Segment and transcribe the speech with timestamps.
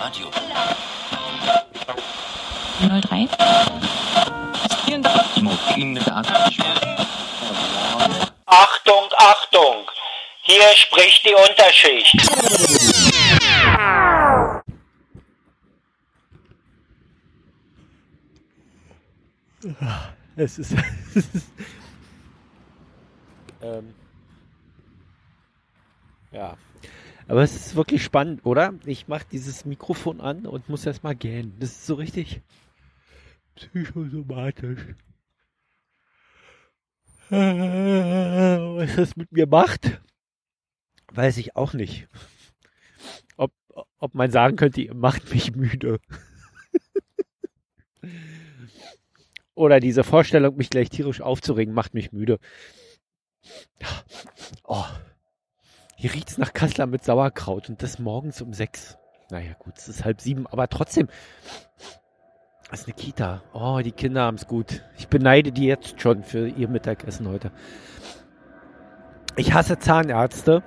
[0.00, 0.30] Radio.
[2.80, 3.28] 03.
[8.46, 9.90] Achtung, Achtung!
[10.42, 12.14] Hier spricht die Unterschicht.
[20.36, 20.72] Es ist.
[23.60, 23.92] ähm,
[26.30, 26.56] ja.
[27.28, 28.72] Aber es ist wirklich spannend, oder?
[28.86, 31.54] Ich mache dieses Mikrofon an und muss erst mal gähnen.
[31.60, 32.40] Das ist so richtig
[33.54, 34.80] psychosomatisch.
[37.28, 40.00] Was das mit mir macht,
[41.12, 42.08] weiß ich auch nicht.
[43.36, 43.52] Ob,
[43.98, 46.00] ob man sagen könnte, ihr macht mich müde.
[49.54, 52.38] Oder diese Vorstellung, mich gleich tierisch aufzuregen, macht mich müde.
[54.64, 54.86] Oh.
[56.00, 58.96] Hier riecht's nach Kassler mit Sauerkraut und das morgens um sechs.
[59.32, 61.08] Naja, gut, es ist halb sieben, aber trotzdem.
[62.70, 63.42] Das ist eine Kita.
[63.52, 64.84] Oh, die Kinder haben's gut.
[64.96, 67.50] Ich beneide die jetzt schon für ihr Mittagessen heute.
[69.34, 70.62] Ich hasse Zahnärzte.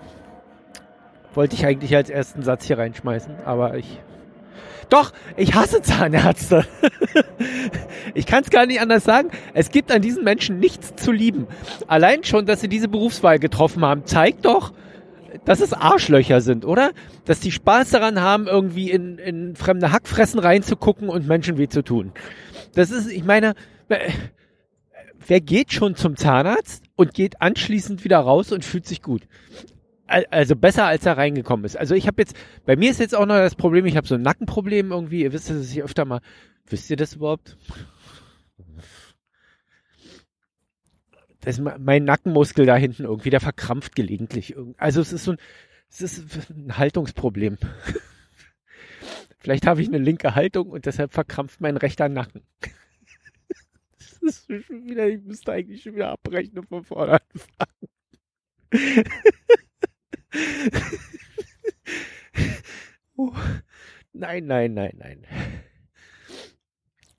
[1.33, 4.01] Wollte ich eigentlich als ersten Satz hier reinschmeißen, aber ich.
[4.89, 6.65] Doch, ich hasse Zahnärzte.
[8.15, 9.29] ich kann es gar nicht anders sagen.
[9.53, 11.47] Es gibt an diesen Menschen nichts zu lieben.
[11.87, 14.73] Allein schon, dass sie diese Berufswahl getroffen haben, zeigt doch,
[15.45, 16.91] dass es Arschlöcher sind, oder?
[17.25, 21.83] Dass die Spaß daran haben, irgendwie in, in fremde Hackfressen reinzugucken und Menschen weh zu
[21.83, 22.11] tun.
[22.73, 23.53] Das ist, ich meine,
[25.27, 29.23] wer geht schon zum Zahnarzt und geht anschließend wieder raus und fühlt sich gut?
[30.07, 31.77] Also besser als er reingekommen ist.
[31.77, 34.15] Also ich habe jetzt, bei mir ist jetzt auch noch das Problem, ich habe so
[34.15, 35.23] ein Nackenproblem irgendwie.
[35.23, 36.19] Ihr wisst, dass ich öfter mal,
[36.67, 37.55] wisst ihr das überhaupt?
[41.41, 44.55] Das mein Nackenmuskel da hinten irgendwie, der verkrampft gelegentlich.
[44.77, 45.37] Also es ist so ein,
[45.89, 47.57] es ist ein Haltungsproblem.
[49.39, 52.43] Vielleicht habe ich eine linke Haltung und deshalb verkrampft mein rechter Nacken.
[54.23, 57.89] Das ist schon wieder, ich müsste eigentlich schon wieder abbrechen und von vorne anfangen.
[63.17, 63.33] oh.
[64.13, 65.25] Nein, nein, nein, nein.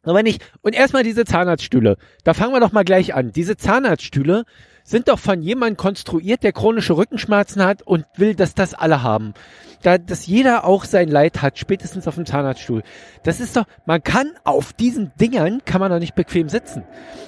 [0.04, 0.42] Aber nicht.
[0.62, 1.96] Und erstmal diese Zahnarztstühle.
[2.24, 3.30] Da fangen wir doch mal gleich an.
[3.32, 4.44] Diese Zahnarztstühle
[4.84, 9.34] sind doch von jemandem konstruiert, der chronische Rückenschmerzen hat und will, dass das alle haben.
[9.82, 12.82] Da, dass jeder auch sein Leid hat, spätestens auf dem Zahnarztstuhl.
[13.22, 16.84] Das ist doch, man kann auf diesen Dingern, kann man doch nicht bequem sitzen.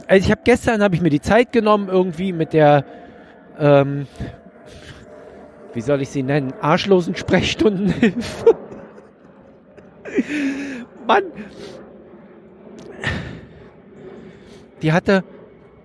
[0.08, 2.84] Also ich habe gestern, habe ich mir die Zeit genommen, irgendwie mit der,
[3.58, 4.06] ähm,
[5.72, 8.56] wie soll ich sie nennen, arschlosen Sprechstundenhilfe.
[11.06, 11.24] Mann,
[14.84, 15.24] die hatte,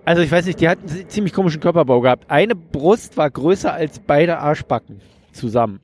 [0.04, 2.30] also ich weiß nicht, die hat einen ziemlich komischen Körperbau gehabt.
[2.30, 5.00] Eine Brust war größer als beide Arschbacken
[5.32, 5.80] zusammen.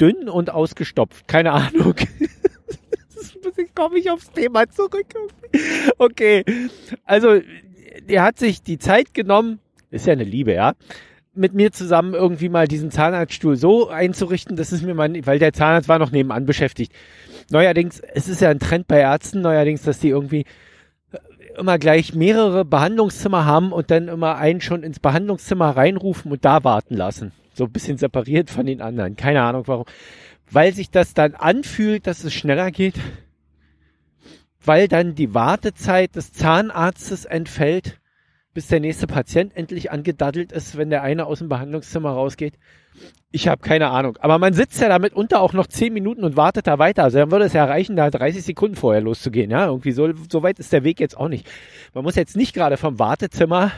[0.00, 1.94] Dünn und ausgestopft, keine Ahnung.
[3.56, 5.06] Jetzt komme ich aufs Thema zurück.
[5.98, 6.44] Okay,
[7.04, 7.40] also
[8.08, 9.58] der hat sich die Zeit genommen,
[9.90, 10.74] ist ja eine Liebe, ja,
[11.36, 15.52] mit mir zusammen irgendwie mal diesen Zahnarztstuhl so einzurichten, dass es mir mal, weil der
[15.52, 16.92] Zahnarzt war noch nebenan beschäftigt,
[17.50, 20.46] Neuerdings, es ist ja ein Trend bei Ärzten neuerdings, dass die irgendwie
[21.56, 26.64] immer gleich mehrere Behandlungszimmer haben und dann immer einen schon ins Behandlungszimmer reinrufen und da
[26.64, 27.32] warten lassen.
[27.54, 29.16] So ein bisschen separiert von den anderen.
[29.16, 29.86] Keine Ahnung warum.
[30.50, 32.96] Weil sich das dann anfühlt, dass es schneller geht.
[34.62, 37.98] Weil dann die Wartezeit des Zahnarztes entfällt,
[38.56, 42.54] bis der nächste Patient endlich angedaddelt ist, wenn der eine aus dem Behandlungszimmer rausgeht.
[43.30, 44.16] Ich habe keine Ahnung.
[44.20, 47.02] Aber man sitzt ja damit unter auch noch 10 Minuten und wartet da weiter.
[47.02, 49.50] Also dann würde es ja reichen, da 30 Sekunden vorher loszugehen.
[49.50, 51.46] Ja, irgendwie so, so weit ist der Weg jetzt auch nicht.
[51.92, 53.72] Man muss jetzt nicht gerade vom Wartezimmer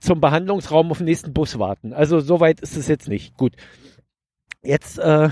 [0.00, 1.94] zum Behandlungsraum auf den nächsten Bus warten.
[1.94, 3.38] Also so weit ist es jetzt nicht.
[3.38, 3.54] Gut.
[4.62, 5.30] Jetzt äh,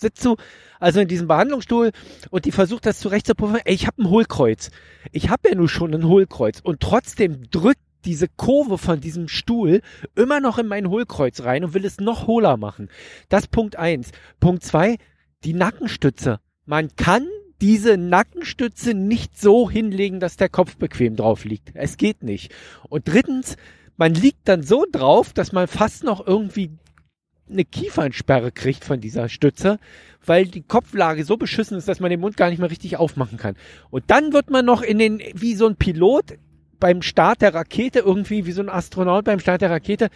[0.00, 0.36] sitzt du
[0.80, 1.92] also in diesem Behandlungsstuhl
[2.30, 3.60] und die versucht das zurechtzupuffen.
[3.64, 4.70] Ey, ich habe ein Hohlkreuz.
[5.12, 9.82] Ich habe ja nur schon ein Hohlkreuz und trotzdem drückt diese Kurve von diesem Stuhl
[10.14, 12.88] immer noch in mein Hohlkreuz rein und will es noch hohler machen.
[13.28, 14.12] Das Punkt eins.
[14.40, 14.96] Punkt zwei,
[15.44, 16.40] die Nackenstütze.
[16.64, 17.26] Man kann
[17.60, 21.72] diese Nackenstütze nicht so hinlegen, dass der Kopf bequem drauf liegt.
[21.74, 22.54] Es geht nicht.
[22.88, 23.56] Und drittens,
[23.96, 26.70] man liegt dann so drauf, dass man fast noch irgendwie
[27.50, 29.78] eine Kiefernsperre kriegt von dieser Stütze,
[30.24, 33.38] weil die Kopflage so beschissen ist, dass man den Mund gar nicht mehr richtig aufmachen
[33.38, 33.56] kann.
[33.90, 36.38] Und dann wird man noch in den, wie so ein Pilot
[36.80, 40.10] beim Start der Rakete irgendwie, wie so ein Astronaut beim Start der Rakete,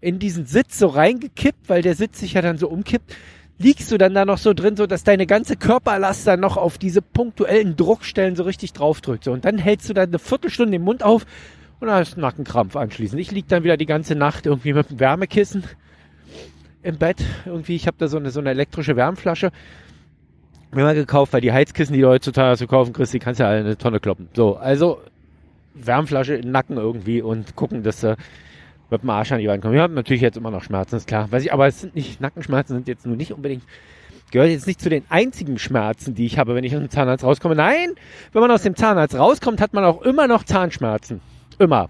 [0.00, 3.14] in diesen Sitz so reingekippt, weil der Sitz sich ja dann so umkippt,
[3.58, 6.78] liegst du dann da noch so drin, so dass deine ganze Körperlast dann noch auf
[6.78, 9.24] diese punktuellen Druckstellen so richtig draufdrückt.
[9.24, 9.32] So.
[9.32, 11.26] Und dann hältst du dann eine Viertelstunde den Mund auf
[11.78, 13.20] und dann hast du Nackenkrampf anschließend.
[13.20, 15.64] Ich lieg dann wieder die ganze Nacht irgendwie mit dem Wärmekissen
[16.82, 17.24] im Bett.
[17.46, 19.50] Irgendwie, ich habe da so eine, so eine elektrische Wärmflasche
[20.72, 23.44] mir mal gekauft, weil die Heizkissen, die du heutzutage zu kaufen kriegst, die kannst du
[23.44, 24.28] ja alle eine Tonne kloppen.
[24.34, 25.00] So, also
[25.74, 28.16] Wärmflasche in den Nacken irgendwie und gucken, dass du
[28.90, 29.74] mit dem Arsch an die Wand kommst.
[29.74, 31.30] Ich habe natürlich jetzt immer noch Schmerzen, ist klar.
[31.30, 33.62] Weiß ich, aber es sind nicht, Nackenschmerzen sind jetzt nur nicht unbedingt,
[34.30, 37.24] gehört jetzt nicht zu den einzigen Schmerzen, die ich habe, wenn ich aus dem Zahnarzt
[37.24, 37.54] rauskomme.
[37.54, 37.94] Nein,
[38.32, 41.20] wenn man aus dem Zahnarzt rauskommt, hat man auch immer noch Zahnschmerzen.
[41.58, 41.88] Immer.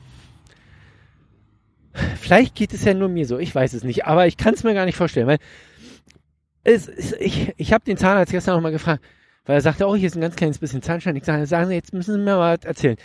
[2.21, 4.63] Vielleicht geht es ja nur mir so, ich weiß es nicht, aber ich kann es
[4.63, 5.39] mir gar nicht vorstellen, weil
[6.63, 9.03] es, es, ich, ich habe den Zahnarzt gestern noch mal gefragt,
[9.45, 11.17] weil er sagte, oh, hier ist ein ganz kleines bisschen Zahnstein.
[11.17, 12.97] Ich sage, sagen Sie, jetzt müssen Sie mir mal erzählen.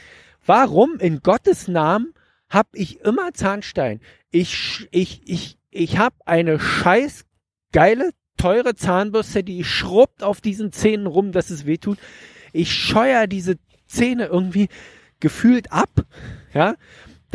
[0.45, 2.13] Warum in Gottes Namen
[2.49, 4.01] habe ich immer Zahnstein?
[4.29, 7.25] Ich, ich, ich, ich habe eine scheiß
[7.71, 11.97] geile, teure Zahnbürste, die schrubbt auf diesen Zähnen rum, dass es weh tut.
[12.53, 13.55] Ich scheuer diese
[13.87, 14.67] Zähne irgendwie
[15.19, 15.89] gefühlt ab.
[16.53, 16.75] Ja,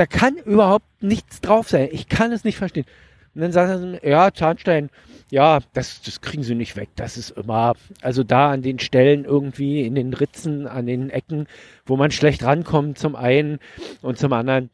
[0.01, 1.91] da kann überhaupt nichts drauf sein.
[1.93, 2.87] Ich kann es nicht verstehen.
[3.35, 4.89] Und dann sagt er, ja, Zahnstein,
[5.31, 6.89] ja, das, das kriegen sie nicht weg.
[6.97, 11.49] Das ist immer, also da an den Stellen irgendwie, in den Ritzen, an den Ecken,
[11.85, 13.59] wo man schlecht rankommt, zum einen
[14.01, 14.71] und zum anderen.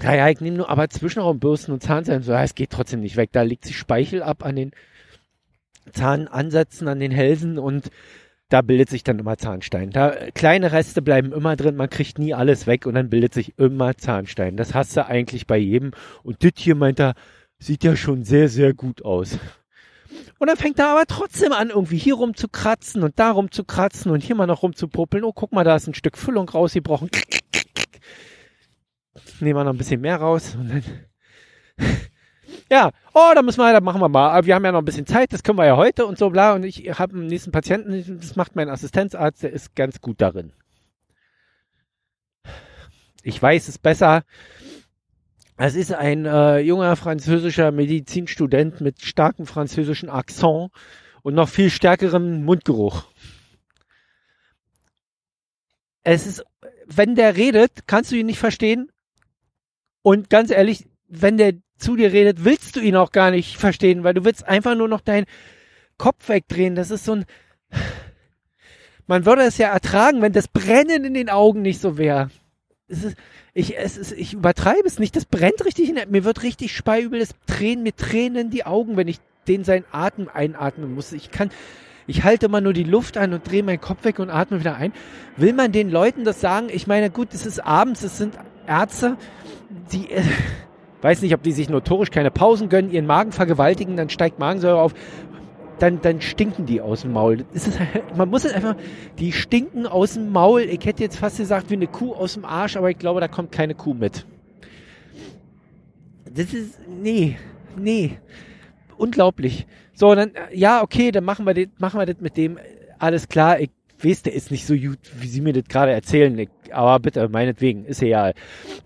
[0.00, 2.22] Ja, ja, ich nehme nur aber Zwischenraumbürsten und Zahnseiden.
[2.22, 3.32] So, ja, es geht trotzdem nicht weg.
[3.32, 4.70] Da liegt sich Speichel ab an den
[5.92, 7.90] Zahnansätzen, an den Hälsen und
[8.50, 9.90] da bildet sich dann immer Zahnstein.
[9.90, 13.56] Da kleine Reste bleiben immer drin, man kriegt nie alles weg und dann bildet sich
[13.58, 14.56] immer Zahnstein.
[14.56, 15.92] Das hast du eigentlich bei jedem.
[16.22, 17.14] Und das hier meint er,
[17.58, 19.38] sieht ja schon sehr, sehr gut aus.
[20.38, 23.52] Und dann fängt er aber trotzdem an, irgendwie hier rum zu kratzen und da rum
[23.52, 25.22] zu kratzen und hier mal noch rum zu popeln.
[25.22, 27.08] Oh, guck mal, da ist ein Stück Füllung rausgebrochen.
[29.40, 30.84] Nehmen wir noch ein bisschen mehr raus und dann.
[32.70, 34.44] Ja, oh, da müssen wir, da machen wir mal.
[34.46, 36.54] Wir haben ja noch ein bisschen Zeit, das können wir ja heute und so bla.
[36.54, 40.52] Und ich habe einen nächsten Patienten, das macht mein Assistenzarzt, der ist ganz gut darin.
[43.22, 44.22] Ich weiß es besser.
[45.56, 50.70] Es ist ein äh, junger französischer Medizinstudent mit starkem französischen Akzent
[51.22, 53.04] und noch viel stärkerem Mundgeruch.
[56.02, 56.44] Es ist,
[56.86, 58.90] wenn der redet, kannst du ihn nicht verstehen.
[60.02, 64.04] Und ganz ehrlich, wenn der zu dir redet, willst du ihn auch gar nicht verstehen,
[64.04, 65.26] weil du willst einfach nur noch deinen
[65.98, 66.74] Kopf wegdrehen.
[66.74, 67.24] Das ist so ein,
[69.06, 72.30] man würde es ja ertragen, wenn das Brennen in den Augen nicht so wäre.
[73.54, 75.16] Ich, es ist, ich übertreibe es nicht.
[75.16, 77.20] Das brennt richtig in mir wird richtig speiübel.
[77.20, 79.18] Es tränen mir Tränen die Augen, wenn ich
[79.48, 81.12] den seinen Atem einatmen muss.
[81.12, 81.50] Ich kann,
[82.06, 84.76] ich halte immer nur die Luft an und drehe meinen Kopf weg und atme wieder
[84.76, 84.92] ein.
[85.36, 86.68] Will man den Leuten das sagen?
[86.70, 88.34] Ich meine, gut, es ist abends, es sind
[88.66, 89.16] Ärzte,
[89.92, 90.22] die, äh,
[91.02, 94.80] weiß nicht, ob die sich notorisch keine Pausen gönnen, ihren Magen vergewaltigen, dann steigt Magensäure
[94.80, 94.94] auf
[95.80, 97.44] dann, dann stinken die aus dem Maul.
[97.52, 97.70] Ist,
[98.16, 98.76] man muss es einfach,
[99.18, 100.62] die stinken aus dem Maul.
[100.62, 103.28] Ich hätte jetzt fast gesagt wie eine Kuh aus dem Arsch, aber ich glaube, da
[103.28, 104.26] kommt keine Kuh mit.
[106.32, 107.36] Das ist, nee,
[107.76, 108.18] nee.
[108.96, 109.66] Unglaublich.
[109.94, 112.58] So, dann, ja, okay, dann machen wir das, machen wir das mit dem.
[112.98, 113.70] Alles klar, ich
[114.02, 116.46] weiß, der ist nicht so gut, wie Sie mir das gerade erzählen.
[116.70, 118.34] Aber bitte, meinetwegen, ist egal.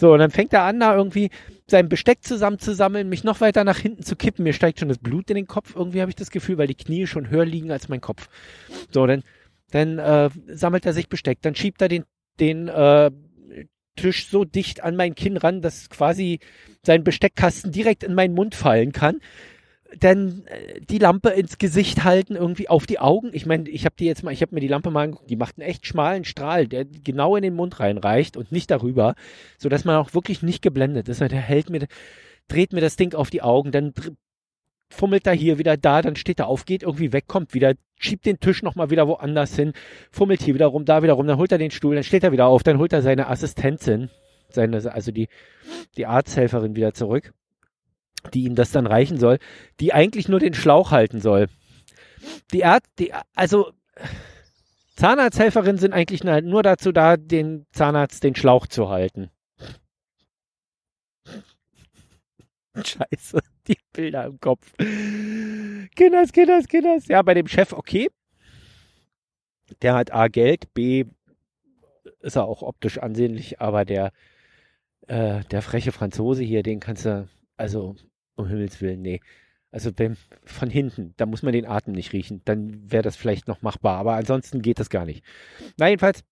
[0.01, 1.31] So, und dann fängt er an, da irgendwie
[1.67, 4.45] sein Besteck zusammenzusammeln, mich noch weiter nach hinten zu kippen.
[4.45, 5.75] Mir steigt schon das Blut in den Kopf.
[5.75, 8.29] Irgendwie habe ich das Gefühl, weil die Knie schon höher liegen als mein Kopf.
[8.91, 9.23] So, dann,
[9.71, 11.41] dann äh, sammelt er sich Besteck.
[11.43, 12.05] Dann schiebt er den,
[12.39, 13.11] den äh,
[13.97, 16.41] Tisch so dicht an mein Kinn ran, dass quasi
[16.83, 19.21] sein Besteckkasten direkt in meinen Mund fallen kann
[20.01, 23.31] dann äh, die Lampe ins Gesicht halten, irgendwie auf die Augen.
[23.33, 25.37] Ich meine, ich habe die jetzt mal, ich habe mir die Lampe mal angeguckt, die
[25.37, 29.15] macht einen echt schmalen Strahl, der genau in den Mund reinreicht und nicht darüber,
[29.59, 31.21] so dass man auch wirklich nicht geblendet ist.
[31.21, 31.87] Der hält mir,
[32.49, 33.93] dreht mir das Ding auf die Augen, dann
[34.91, 38.27] fummelt er hier wieder da, dann steht er auf, geht irgendwie weg, kommt wieder, schiebt
[38.27, 39.73] den Tisch nochmal wieder woanders hin,
[40.11, 42.33] fummelt hier wieder rum, da wieder rum, dann holt er den Stuhl, dann steht er
[42.33, 44.11] wieder auf, dann holt er seine Assistentin,
[44.51, 45.29] seine, also die,
[45.97, 47.33] die Arzthelferin wieder zurück
[48.33, 49.39] die ihm das dann reichen soll,
[49.81, 51.49] die eigentlich nur den Schlauch halten soll.
[52.53, 53.73] Die Art, die, also
[54.97, 59.31] Zahnarzthelferinnen sind eigentlich nur dazu da, den Zahnarzt den Schlauch zu halten.
[62.77, 64.73] Scheiße, die Bilder im Kopf.
[64.77, 67.07] Kinders, Kinders, Kinders.
[67.09, 68.09] Ja, bei dem Chef okay.
[69.83, 71.05] Der hat A Geld, B
[72.21, 74.11] ist er auch optisch ansehnlich, aber der,
[75.07, 77.97] äh, der freche Franzose hier, den kannst du, also
[78.37, 79.21] um Himmels Willen, nee.
[79.71, 82.43] Also wenn, von hinten, da muss man den Atem nicht riechen.
[82.45, 83.99] Dann wäre das vielleicht noch machbar.
[83.99, 85.25] Aber ansonsten geht das gar nicht.
[85.77, 86.23] Na, jedenfalls,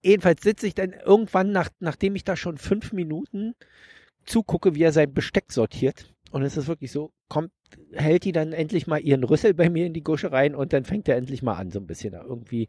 [0.00, 3.54] jedenfalls sitze ich dann irgendwann, nach, nachdem ich da schon fünf Minuten
[4.24, 6.14] zugucke, wie er sein Besteck sortiert.
[6.30, 7.50] Und es ist wirklich so, kommt,
[7.92, 10.84] hält die dann endlich mal ihren Rüssel bei mir in die Gusche rein und dann
[10.84, 12.68] fängt er endlich mal an, so ein bisschen da irgendwie.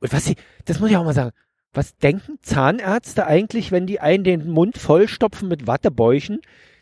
[0.00, 1.32] Und was sie, das muss ich auch mal sagen,
[1.72, 6.40] was denken Zahnärzte eigentlich, wenn die einen den Mund vollstopfen mit Wattebäuchen,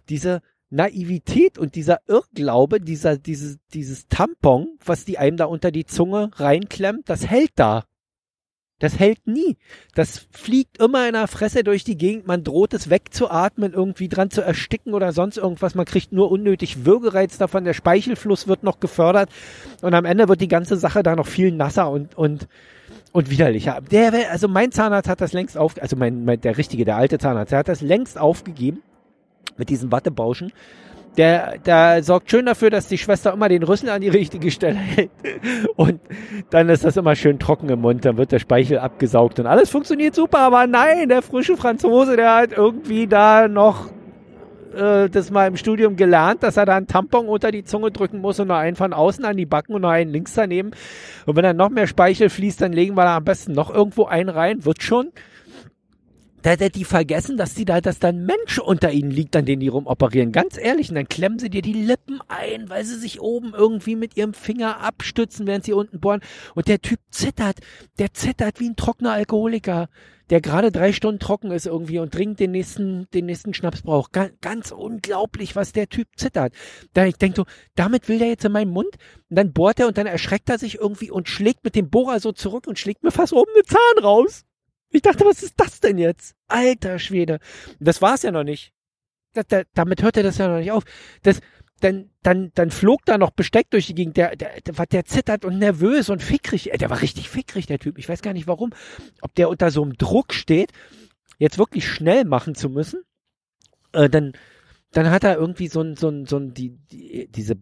[0.09, 0.41] diese
[0.71, 6.31] Naivität und dieser Irrglaube, dieser, dieses, dieses Tampon, was die einem da unter die Zunge
[6.35, 7.85] reinklemmt, das hält da.
[8.81, 9.57] Das hält nie.
[9.95, 12.27] Das fliegt immer in der Fresse durch die Gegend.
[12.27, 15.77] Man droht es wegzuatmen, irgendwie dran zu ersticken oder sonst irgendwas.
[15.77, 17.65] Man kriegt nur unnötig Würgereiz davon.
[17.65, 19.31] Der Speichelfluss wird noch gefördert.
[19.81, 22.49] Und am Ende wird die ganze Sache da noch viel nasser und, und,
[23.13, 23.81] und widerlicher.
[23.93, 27.19] Der, also mein Zahnarzt hat das längst auf, also mein, mein, der richtige, der alte
[27.19, 28.83] Zahnarzt, der hat das längst aufgegeben
[29.57, 30.53] mit diesen Wattebauschen.
[31.17, 34.79] Der, der sorgt schön dafür, dass die Schwester immer den Rüssel an die richtige Stelle
[34.79, 35.11] hält.
[35.77, 36.01] Und
[36.51, 39.71] dann ist das immer schön trocken im Mund, dann wird der Speichel abgesaugt und alles
[39.71, 40.39] funktioniert super.
[40.41, 43.91] Aber nein, der frische Franzose, der hat irgendwie da noch
[44.75, 48.21] äh, das mal im Studium gelernt, dass er da einen Tampon unter die Zunge drücken
[48.21, 50.73] muss und noch einen von außen an die Backen und noch einen links daneben.
[51.27, 54.07] Und wenn dann noch mehr Speichel fließt, dann legen wir da am besten noch irgendwo
[54.07, 55.11] einen rein, wird schon
[56.45, 59.47] da, da, die vergessen, dass die da, dass da ein Mensch unter ihnen liegt, an
[59.47, 60.31] den die rumoperieren.
[60.31, 63.97] Ganz ehrlich, und dann klemmen sie dir die Lippen ein, weil sie sich oben irgendwie
[63.97, 66.21] mit ihrem Finger abstützen, während sie unten bohren.
[66.55, 67.61] Und der Typ zittert,
[67.99, 69.89] der zittert wie ein trockener Alkoholiker,
[70.29, 74.13] der gerade drei Stunden trocken ist irgendwie und dringend den nächsten, den nächsten Schnaps braucht.
[74.13, 76.53] Ganz, ganz unglaublich, was der Typ zittert.
[76.93, 78.91] Da ich denke so, damit will der jetzt in meinen Mund.
[79.31, 82.21] Und dann bohrt er und dann erschreckt er sich irgendwie und schlägt mit dem Bohrer
[82.21, 84.45] so zurück und schlägt mir fast oben einen Zahn raus.
[84.95, 86.37] Ich dachte, was ist das denn jetzt?
[86.47, 87.41] Alter Schwede.
[87.81, 88.73] Das war's ja noch nicht.
[89.33, 90.85] Das, das, damit hörte das ja noch nicht auf.
[91.23, 91.41] Das,
[91.81, 94.17] dann, dann, dann flog da noch Besteck durch die Gegend.
[94.17, 96.71] Der, der, der, der zittert und nervös und fickrig.
[96.79, 97.99] Der war richtig fickrig, der Typ.
[97.99, 98.71] Ich weiß gar nicht warum.
[99.21, 100.71] Ob der unter so einem Druck steht,
[101.39, 103.03] jetzt wirklich schnell machen zu müssen.
[103.93, 104.35] Äh, dann,
[104.93, 107.57] dann hat er irgendwie so ein, so ein, so ein, die, die, diese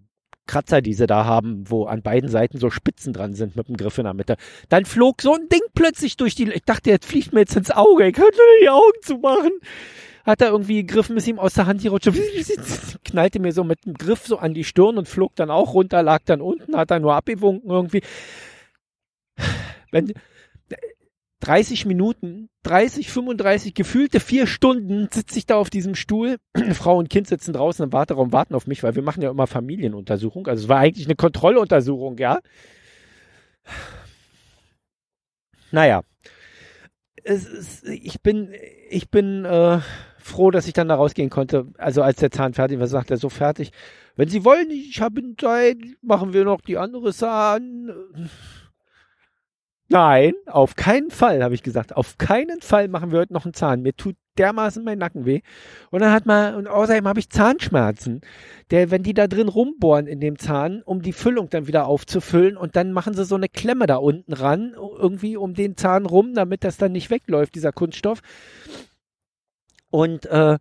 [0.47, 3.77] Kratzer, die sie da haben, wo an beiden Seiten so Spitzen dran sind mit dem
[3.77, 4.37] Griff in der Mitte.
[4.69, 7.71] Dann flog so ein Ding plötzlich durch die, ich dachte, jetzt fliegt mir jetzt ins
[7.71, 9.53] Auge, ich könnte die Augen zumachen.
[10.25, 12.11] Hat er irgendwie gegriffen, ist ihm aus der Hand gerutscht,
[13.05, 16.03] knallte mir so mit dem Griff so an die Stirn und flog dann auch runter,
[16.03, 18.03] lag dann unten, hat er nur abgewunken irgendwie.
[19.91, 20.13] Wenn,
[21.43, 26.37] 30 Minuten, 30, 35, gefühlte vier Stunden sitze ich da auf diesem Stuhl.
[26.73, 29.49] Frau und Kind sitzen draußen im Warteraum, warten auf mich, weil wir machen ja immer
[29.49, 30.47] Familienuntersuchung.
[30.47, 32.39] Also es war eigentlich eine Kontrolluntersuchung, ja.
[35.73, 36.03] Naja.
[37.25, 38.53] Ist, ich bin,
[38.89, 39.81] ich bin äh,
[40.19, 41.67] froh, dass ich dann da rausgehen konnte.
[41.77, 43.73] Also als der Zahn fertig war, sagt er so fertig.
[44.15, 47.91] Wenn Sie wollen, ich habe Zeit, machen wir noch die andere Zahn.
[49.93, 51.95] Nein, auf keinen Fall, habe ich gesagt.
[51.95, 53.83] Auf keinen Fall machen wir heute noch einen Zahn.
[53.83, 55.43] Mir tut dermaßen mein Nacken weh.
[55.91, 58.23] Und dann hat man, und außerdem habe ich Zahnschmerzen.
[58.71, 62.57] Der, wenn die da drin rumbohren in dem Zahn, um die Füllung dann wieder aufzufüllen
[62.57, 66.33] und dann machen sie so eine Klemme da unten ran, irgendwie um den Zahn rum,
[66.33, 68.23] damit das dann nicht wegläuft, dieser Kunststoff.
[69.91, 70.59] Und äh,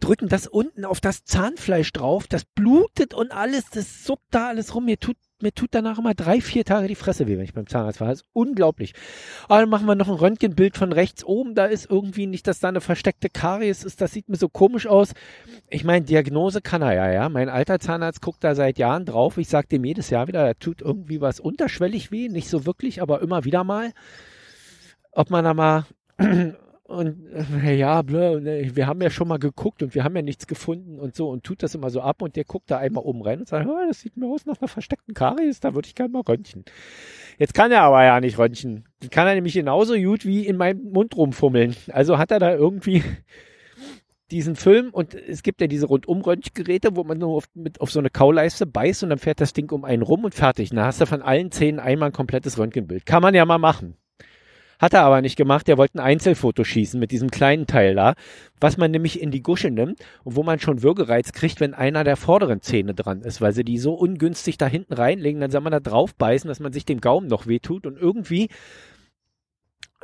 [0.00, 4.74] drücken das unten auf das Zahnfleisch drauf, das blutet und alles, das suppt da alles
[4.74, 4.84] rum.
[4.84, 7.66] Mir tut mir tut danach immer drei, vier Tage die Fresse weh, wenn ich beim
[7.66, 8.08] Zahnarzt war.
[8.08, 8.94] Das ist unglaublich.
[9.48, 11.54] Aber dann machen wir noch ein Röntgenbild von rechts oben.
[11.54, 14.00] Da ist irgendwie nicht, dass da eine versteckte Karies ist.
[14.00, 15.12] Das sieht mir so komisch aus.
[15.68, 17.28] Ich meine, Diagnose kann er ja, ja.
[17.28, 19.36] Mein alter Zahnarzt guckt da seit Jahren drauf.
[19.36, 22.30] Ich sage dem jedes Jahr wieder, da tut irgendwie was unterschwellig weh.
[22.30, 23.92] Nicht so wirklich, aber immer wieder mal.
[25.12, 25.84] Ob man da mal
[26.88, 27.16] und
[27.64, 30.46] äh, ja, blö, ne, wir haben ja schon mal geguckt und wir haben ja nichts
[30.46, 33.22] gefunden und so und tut das immer so ab und der guckt da einmal oben
[33.22, 35.96] rein und sagt, oh, das sieht mir aus nach einer versteckten Karies, da würde ich
[35.96, 36.64] gerne mal röntgen.
[37.38, 38.84] Jetzt kann er aber ja nicht röntgen.
[39.02, 41.74] Die kann er nämlich genauso gut wie in meinem Mund rumfummeln.
[41.90, 43.02] Also hat er da irgendwie
[44.30, 47.98] diesen Film und es gibt ja diese Rundum-Röntgengeräte, wo man nur auf, mit, auf so
[47.98, 50.70] eine Kauleiste beißt und dann fährt das Ding um einen rum und fertig.
[50.70, 53.06] Da hast du von allen Zähnen einmal ein komplettes Röntgenbild.
[53.06, 53.96] Kann man ja mal machen.
[54.78, 55.68] Hat er aber nicht gemacht.
[55.68, 58.14] Er wollte ein Einzelfoto schießen mit diesem kleinen Teil da,
[58.60, 62.04] was man nämlich in die Gusche nimmt und wo man schon Würgereiz kriegt, wenn einer
[62.04, 65.62] der vorderen Zähne dran ist, weil sie die so ungünstig da hinten reinlegen, dann soll
[65.62, 68.48] man da drauf beißen, dass man sich dem Gaumen noch wehtut und irgendwie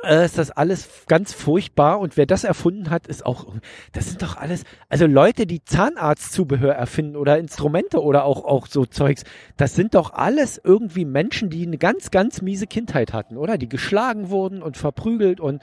[0.03, 3.47] äh, ist das alles ganz furchtbar und wer das erfunden hat, ist auch,
[3.91, 8.85] das sind doch alles, also Leute, die Zahnarztzubehör erfinden oder Instrumente oder auch, auch so
[8.85, 9.23] Zeugs,
[9.57, 13.57] das sind doch alles irgendwie Menschen, die eine ganz, ganz miese Kindheit hatten, oder?
[13.57, 15.61] Die geschlagen wurden und verprügelt und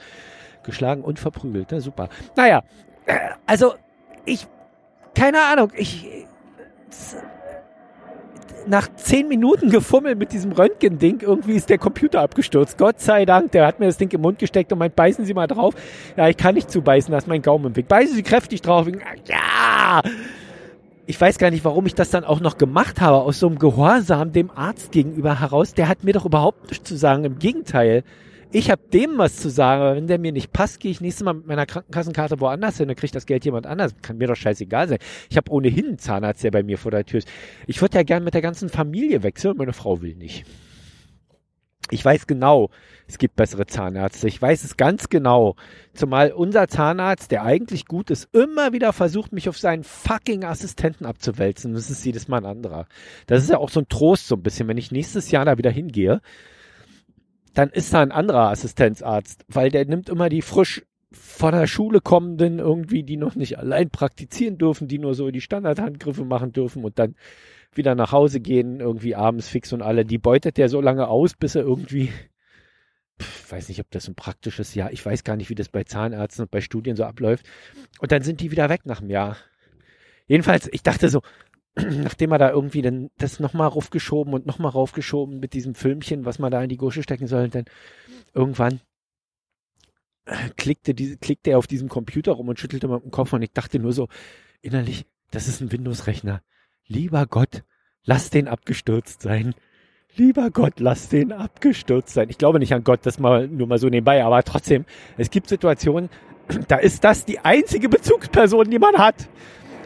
[0.63, 1.81] geschlagen und verprügelt, ne?
[1.81, 2.09] super.
[2.35, 2.63] Naja,
[3.05, 3.75] äh, also
[4.25, 4.47] ich,
[5.15, 6.25] keine Ahnung, ich,
[8.67, 12.77] nach zehn Minuten gefummelt mit diesem Röntgen-Ding, irgendwie ist der Computer abgestürzt.
[12.77, 15.33] Gott sei Dank, der hat mir das Ding im Mund gesteckt und meint, beißen Sie
[15.33, 15.75] mal drauf.
[16.17, 17.87] Ja, ich kann nicht zubeißen, da ist mein Gaumen im Weg.
[17.87, 18.87] Beißen Sie kräftig drauf.
[19.25, 20.01] Ja!
[21.07, 23.59] Ich weiß gar nicht, warum ich das dann auch noch gemacht habe, aus so einem
[23.59, 25.73] Gehorsam dem Arzt gegenüber heraus.
[25.73, 27.25] Der hat mir doch überhaupt nichts zu sagen.
[27.25, 28.03] Im Gegenteil.
[28.53, 31.23] Ich habe dem was zu sagen, aber wenn der mir nicht passt, gehe ich nächstes
[31.23, 33.93] Mal mit meiner Krankenkassenkarte woanders hin, dann kriegt das Geld jemand anders.
[34.01, 34.99] Kann mir doch scheißegal sein.
[35.29, 37.29] Ich habe ohnehin einen Zahnarzt, der bei mir vor der Tür ist.
[37.65, 40.43] Ich würde ja gern mit der ganzen Familie wechseln, meine Frau will nicht.
[41.91, 42.69] Ich weiß genau,
[43.07, 44.27] es gibt bessere Zahnärzte.
[44.27, 45.55] Ich weiß es ganz genau.
[45.93, 51.05] Zumal unser Zahnarzt, der eigentlich gut ist, immer wieder versucht, mich auf seinen fucking Assistenten
[51.05, 51.73] abzuwälzen.
[51.73, 52.85] Das ist jedes Mal ein anderer.
[53.27, 54.67] Das ist ja auch so ein Trost so ein bisschen.
[54.67, 56.21] Wenn ich nächstes Jahr da wieder hingehe,
[57.53, 61.99] dann ist da ein anderer Assistenzarzt, weil der nimmt immer die frisch von der Schule
[61.99, 66.85] kommenden irgendwie, die noch nicht allein praktizieren dürfen, die nur so die Standardhandgriffe machen dürfen
[66.85, 67.15] und dann
[67.73, 70.05] wieder nach Hause gehen, irgendwie abends fix und alle.
[70.05, 72.09] Die beutet der so lange aus, bis er irgendwie
[73.21, 75.83] ich weiß nicht, ob das ein praktisches Jahr, ich weiß gar nicht, wie das bei
[75.83, 77.45] Zahnärzten und bei Studien so abläuft.
[77.99, 79.37] Und dann sind die wieder weg nach einem Jahr.
[80.27, 81.21] Jedenfalls, ich dachte so,
[81.75, 86.39] nachdem er da irgendwie dann das nochmal raufgeschoben und nochmal raufgeschoben mit diesem Filmchen, was
[86.39, 87.65] man da in die Gusche stecken soll, dann
[88.33, 88.81] irgendwann
[90.55, 93.51] klickte, diese, klickte er auf diesem Computer rum und schüttelte mit dem Kopf und ich
[93.51, 94.07] dachte nur so
[94.61, 96.41] innerlich, das ist ein Windows-Rechner.
[96.87, 97.63] Lieber Gott,
[98.03, 99.55] lass den abgestürzt sein
[100.15, 102.29] lieber Gott, lass den abgestürzt sein.
[102.29, 104.85] Ich glaube nicht an Gott, das mal nur mal so nebenbei, aber trotzdem,
[105.17, 106.09] es gibt Situationen,
[106.67, 109.29] da ist das die einzige Bezugsperson, die man hat.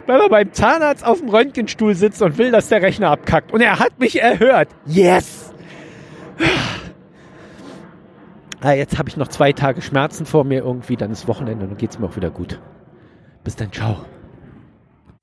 [0.07, 3.51] Wenn man beim Zahnarzt auf dem Röntgenstuhl sitzt und will, dass der Rechner abkackt.
[3.51, 4.69] Und er hat mich erhört.
[4.85, 5.51] Yes!
[8.62, 11.71] Ah, jetzt habe ich noch zwei Tage Schmerzen vor mir irgendwie, dann ist Wochenende und
[11.71, 12.59] dann geht's mir auch wieder gut.
[13.43, 14.05] Bis dann, ciao.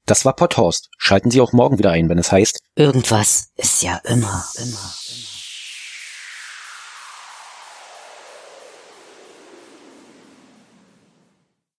[0.06, 0.90] Das war Potthorst.
[0.98, 5.41] Schalten Sie auch morgen wieder ein, wenn es heißt Irgendwas ist ja immer, immer, immer.